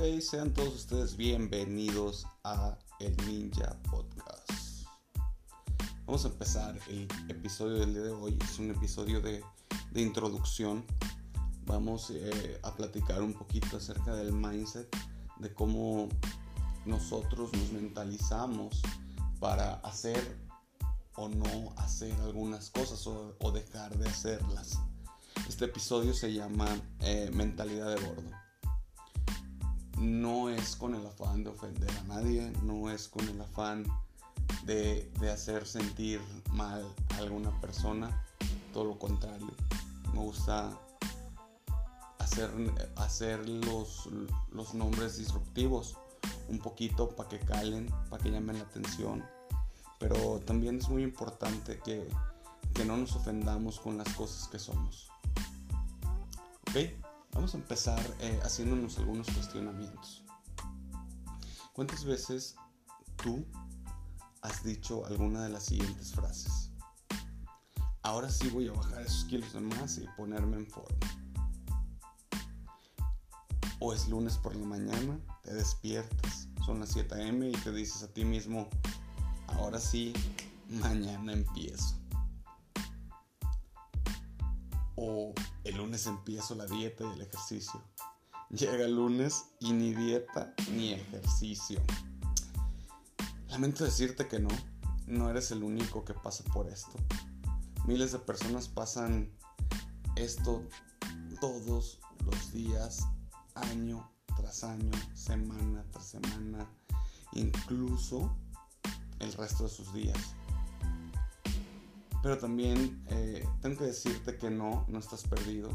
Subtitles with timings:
[0.00, 4.86] Ok, sean todos ustedes bienvenidos a el Ninja Podcast.
[6.06, 8.38] Vamos a empezar el episodio del día de hoy.
[8.42, 9.44] Es un episodio de,
[9.94, 10.86] introducción.
[11.66, 14.88] Vamos eh, a platicar un poquito acerca del mindset,
[15.38, 16.08] de cómo
[16.86, 18.80] nosotros nos mentalizamos
[19.38, 20.38] para hacer
[21.16, 24.78] o no hacer algunas cosas o, dejar de hacerlas.
[25.46, 26.68] Este episodio se llama
[27.00, 28.49] eh, Mentalidad de Bordo
[30.00, 33.84] no es con el afán de ofender a nadie, no es con el afán
[34.64, 36.20] de, hacer sentir
[36.52, 38.24] mal a alguna persona,
[38.72, 39.52] todo lo contrario.
[40.14, 40.70] Me gusta
[42.18, 42.50] hacer,
[42.96, 44.08] hacer los,
[44.52, 45.96] los nombres disruptivos
[46.48, 49.24] un poquito para que calen, para que llamen la atención,
[49.98, 52.08] pero también es muy importante que,
[52.72, 55.10] que no nos ofendamos con las cosas que somos.
[56.68, 56.99] ¿Ok?
[57.32, 60.24] Vamos a empezar eh, haciéndonos algunos cuestionamientos.
[61.72, 62.56] ¿Cuántas veces
[63.22, 63.46] tú
[64.42, 66.70] has dicho alguna de las siguientes frases?
[68.02, 70.98] Ahora sí voy a bajar esos kilos de más y ponerme en forma.
[73.78, 78.02] O es lunes por la mañana, te despiertas, son las 7 am y te dices
[78.02, 78.68] a ti mismo,
[79.46, 80.12] ahora sí,
[80.68, 81.94] mañana empiezo.
[85.02, 85.32] O
[85.64, 87.82] el lunes empiezo la dieta y el ejercicio.
[88.50, 91.80] Llega el lunes y ni dieta ni ejercicio.
[93.48, 94.50] Lamento decirte que no,
[95.06, 96.92] no eres el único que pasa por esto.
[97.86, 99.32] Miles de personas pasan
[100.16, 100.62] esto
[101.40, 103.06] todos los días,
[103.54, 104.06] año
[104.36, 106.70] tras año, semana tras semana,
[107.32, 108.36] incluso
[109.18, 110.36] el resto de sus días.
[112.22, 115.70] Pero también eh, tengo que decirte que no, no estás perdido.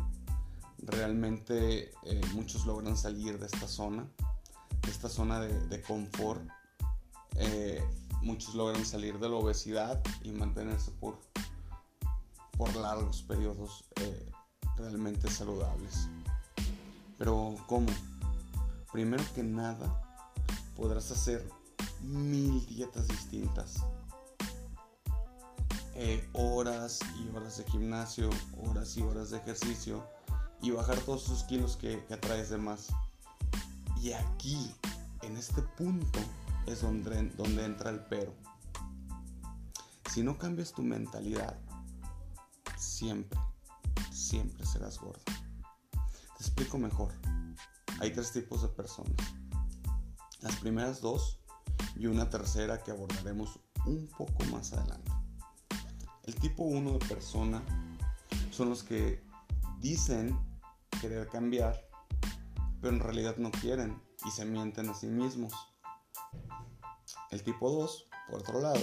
[0.78, 4.08] Realmente eh, muchos logran salir de esta zona,
[4.84, 6.48] de esta zona de, confort.
[7.38, 7.84] Eh,
[8.22, 11.20] muchos logran salir de la obesidad y mantenerse por,
[12.58, 13.86] por largos periodos
[14.78, 16.10] realmente saludables.
[17.18, 17.88] Pero ¿cómo?
[18.92, 20.02] Primero que nada,
[20.76, 21.50] podrás hacer
[22.02, 23.84] mil dietas distintas
[25.96, 30.06] eh, horas y horas de gimnasio, horas y horas de ejercicio
[30.62, 32.88] y bajar todos esos kilos que, que atraes de más.
[34.02, 34.76] Y aquí,
[35.22, 36.20] en este punto,
[36.66, 38.34] es donde entra el pero.
[40.12, 41.58] Si no cambias tu mentalidad,
[42.78, 43.40] siempre,
[44.12, 45.22] siempre serás gordo.
[45.92, 47.14] Te explico mejor.
[48.00, 49.16] Hay tres tipos de personas.
[50.42, 51.40] Las primeras dos
[51.96, 55.12] y una tercera que abordaremos un poco más adelante.
[56.26, 57.64] El tipo 1 de persona
[58.50, 59.24] son los que
[59.80, 60.36] dicen
[61.00, 61.88] querer cambiar,
[62.82, 65.54] pero en realidad no quieren y se mienten a sí mismos.
[67.30, 68.82] El tipo 2, por otro lado,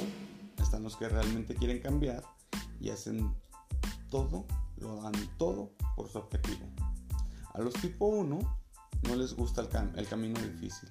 [0.58, 2.22] están los que realmente quieren cambiar
[2.78, 3.34] y hacen
[4.08, 6.64] todo, lo dan todo por su objetivo.
[7.54, 8.38] A los tipo 1
[9.02, 9.62] no les gusta
[9.96, 10.88] el, camino difícil.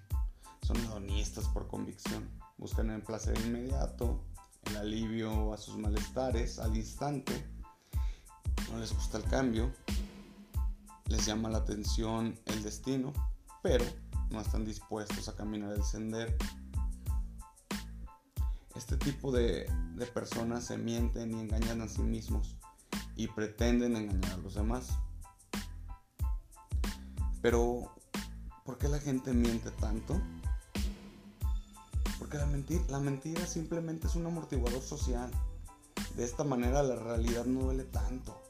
[0.64, 2.30] Son hedonistas por convicción.
[2.58, 4.26] Buscan el placer inmediato,
[4.64, 7.34] el alivio a sus malestares al instante,
[8.72, 9.72] no les gusta el cambio,
[11.08, 13.12] les llama la atención el destino,
[13.62, 13.86] pero
[14.30, 16.34] no están dispuestos a caminar el sendero.
[18.76, 22.56] Este tipo de, de personas se mienten y engañan a sí mismos
[23.16, 24.90] y pretenden engañar a los demás.
[27.42, 27.94] Pero,
[28.64, 30.22] ¿por qué la gente miente tanto?
[32.32, 35.30] Porque la, mentira, la mentira simplemente es un amortiguador social.
[36.16, 38.42] De esta manera la realidad no duele tanto.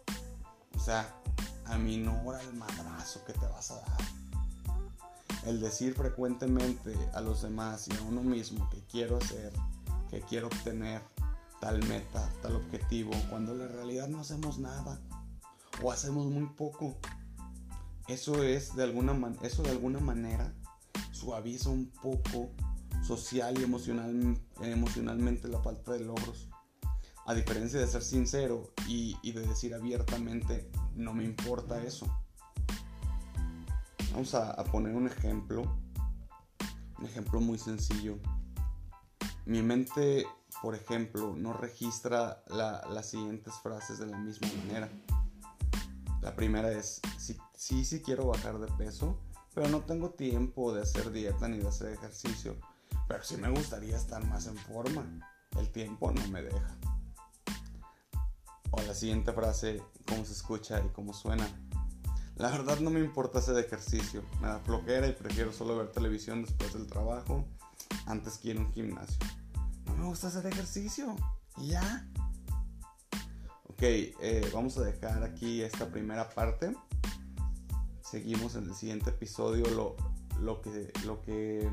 [0.76, 1.20] O sea,
[1.66, 3.98] aminora el madrazo que te vas a dar.
[5.48, 9.52] El decir frecuentemente a los demás y a uno mismo que quiero hacer,
[10.12, 11.02] que quiero obtener
[11.60, 15.00] tal meta, tal objetivo, cuando en la realidad no hacemos nada
[15.82, 16.98] o hacemos muy poco.
[18.08, 20.54] Eso es de alguna eso de alguna manera
[21.12, 22.52] suaviza un poco
[23.02, 26.50] social y emocional, emocionalmente la falta de logros.
[27.26, 32.08] A diferencia de ser sincero y, de decir abiertamente, no me importa eso.
[34.12, 35.64] Vamos a, poner un ejemplo,
[37.00, 38.18] un ejemplo muy sencillo.
[39.46, 40.26] Mi mente,
[40.62, 44.90] por ejemplo, no registra las siguientes frases de la misma manera.
[46.22, 49.18] La primera es, sí, sí, sí quiero bajar de peso,
[49.56, 52.58] pero no tengo tiempo de hacer dieta ni de hacer ejercicio
[53.08, 55.06] pero sí me gustaría estar más en forma.
[55.60, 56.78] El tiempo no me deja.
[58.72, 61.48] O la siguiente frase, cómo se escucha y cómo suena.
[62.36, 64.24] La verdad no me importa hacer ejercicio.
[64.42, 67.46] Me da flojera y prefiero solo ver televisión después del trabajo
[68.06, 69.20] antes que ir a un gimnasio.
[69.86, 71.16] No me gusta hacer ejercicio.
[71.58, 72.08] Y ya.
[73.68, 76.76] Ok, eh, vamos a dejar aquí esta primera parte.
[78.02, 79.96] Seguimos en el siguiente episodio lo,
[80.40, 81.70] lo, que, lo que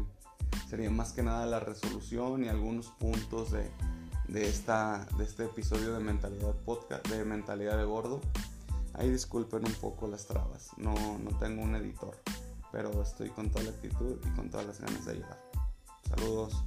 [0.68, 3.70] sería más que nada la resolución y algunos puntos de,
[4.28, 8.20] de, esta, de este episodio de mentalidad podcast, de mentalidad de gordo.
[8.94, 12.16] Ahí disculpen un poco las trabas, no, no tengo un editor,
[12.72, 15.40] pero estoy con toda la actitud y con todas las ganas de ayudar.
[16.08, 16.64] Saludos.